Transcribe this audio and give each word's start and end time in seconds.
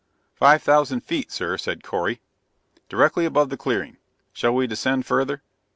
"Five 0.33 0.63
thousand 0.63 1.01
feet, 1.01 1.31
sir," 1.31 1.59
said 1.59 1.83
Correy. 1.83 2.21
"Directly 2.89 3.23
above 3.23 3.49
the 3.49 3.55
clearing. 3.55 3.97
Shall 4.33 4.55
we 4.55 4.65
descend 4.65 5.05
further?" 5.05 5.43